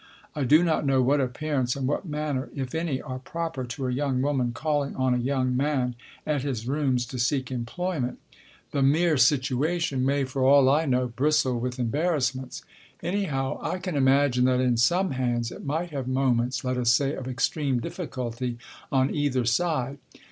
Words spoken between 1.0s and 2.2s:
what appearance and what